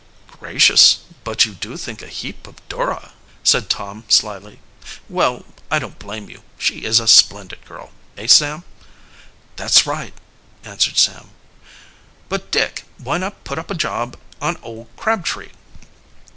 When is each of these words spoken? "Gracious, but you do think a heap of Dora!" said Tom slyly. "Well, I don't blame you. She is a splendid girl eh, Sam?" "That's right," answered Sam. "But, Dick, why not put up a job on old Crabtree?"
"Gracious, 0.39 1.01
but 1.23 1.45
you 1.45 1.53
do 1.53 1.77
think 1.77 2.01
a 2.01 2.07
heap 2.07 2.47
of 2.47 2.55
Dora!" 2.67 3.11
said 3.43 3.69
Tom 3.69 4.03
slyly. 4.07 4.59
"Well, 5.07 5.45
I 5.69 5.77
don't 5.77 5.99
blame 5.99 6.27
you. 6.27 6.41
She 6.57 6.85
is 6.85 6.99
a 6.99 7.07
splendid 7.07 7.63
girl 7.65 7.91
eh, 8.17 8.25
Sam?" 8.25 8.63
"That's 9.57 9.85
right," 9.85 10.15
answered 10.63 10.97
Sam. 10.97 11.29
"But, 12.29 12.49
Dick, 12.49 12.85
why 12.97 13.19
not 13.19 13.43
put 13.43 13.59
up 13.59 13.69
a 13.69 13.75
job 13.75 14.17
on 14.41 14.57
old 14.63 14.87
Crabtree?" 14.97 15.51